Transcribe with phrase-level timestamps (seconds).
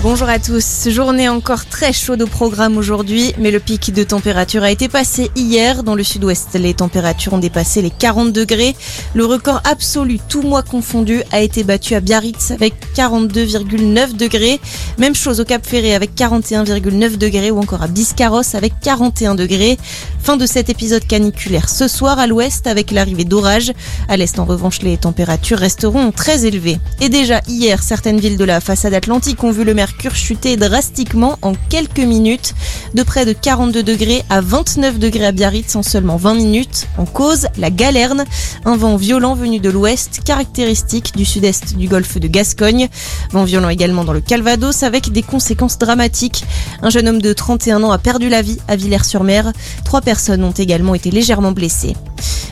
[0.00, 0.88] Bonjour à tous.
[0.90, 5.28] Journée encore très chaude au programme aujourd'hui, mais le pic de température a été passé
[5.34, 5.82] hier.
[5.82, 8.76] Dans le sud-ouest, les températures ont dépassé les 40 degrés.
[9.14, 14.60] Le record absolu, tout mois confondu, a été battu à Biarritz avec 42,9 degrés.
[14.98, 19.78] Même chose au Cap Ferré avec 41,9 degrés ou encore à Biscarrosse avec 41 degrés.
[20.22, 23.72] Fin de cet épisode caniculaire ce soir à l'ouest avec l'arrivée d'orages.
[24.08, 26.78] À l'est, en revanche, les températures resteront très élevées.
[27.00, 31.38] Et déjà hier, certaines villes de la façade atlantique ont vu le mercure chuter drastiquement
[31.40, 32.54] en quelques minutes,
[32.92, 36.88] de près de 42 degrés à 29 degrés à Biarritz en seulement 20 minutes.
[36.98, 38.24] En cause, la galerne,
[38.66, 42.88] un vent violent venu de l'ouest, caractéristique du sud-est du golfe de Gascogne.
[43.30, 46.44] Vent violent également dans le Calvados avec des conséquences dramatiques.
[46.82, 49.52] Un jeune homme de 31 ans a perdu la vie à Villers-sur-Mer.
[49.86, 51.96] Trois personnes ont également été légèrement blessées.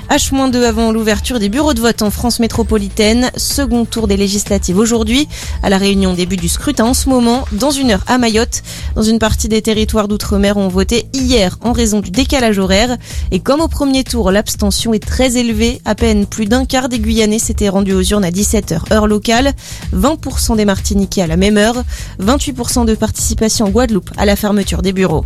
[0.08, 3.30] H-2 avant l'ouverture des bureaux de vote en France métropolitaine.
[3.36, 5.28] Second tour des législatives aujourd'hui.
[5.64, 8.62] À la réunion début du scrutin en ce moment, dans une heure à Mayotte.
[8.94, 12.96] Dans une partie des territoires d'outre-mer ont voté hier en raison du décalage horaire.
[13.32, 15.80] Et comme au premier tour, l'abstention est très élevée.
[15.84, 19.54] À peine plus d'un quart des Guyanais s'étaient rendus aux urnes à 17h heure locale.
[19.92, 21.82] 20% des Martiniquais à la même heure.
[22.20, 25.24] 28% de participation en Guadeloupe à la fermeture des bureaux.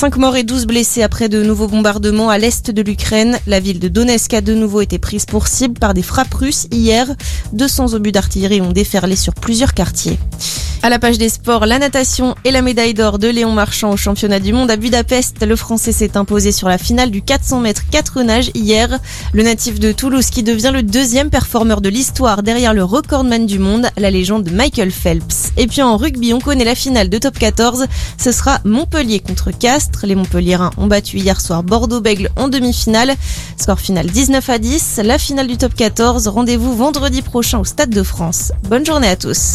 [0.00, 3.38] 5 morts et 12 blessés après de nouveaux bombardements à l'est de l'Ukraine.
[3.46, 6.66] La ville de Donetsk a de nouveau été prise pour cible par des frappes russes
[6.70, 7.06] hier.
[7.52, 10.18] 200 obus d'artillerie ont déferlé sur plusieurs quartiers.
[10.82, 13.98] À la page des sports, la natation et la médaille d'or de Léon Marchand au
[13.98, 15.44] championnat du monde à Budapest.
[15.44, 18.98] Le Français s'est imposé sur la finale du 400 mètres 4 nages hier.
[19.34, 23.58] Le natif de Toulouse qui devient le deuxième performeur de l'histoire derrière le recordman du
[23.58, 25.52] monde, la légende Michael Phelps.
[25.58, 27.84] Et puis en rugby, on connaît la finale de top 14.
[28.16, 30.06] Ce sera Montpellier contre Castres.
[30.06, 33.16] Les Montpelliérains ont battu hier soir Bordeaux-Bègle en demi-finale.
[33.58, 35.00] Score final 19 à 10.
[35.04, 36.26] La finale du top 14.
[36.28, 38.52] Rendez-vous vendredi prochain au Stade de France.
[38.70, 39.48] Bonne journée à tous.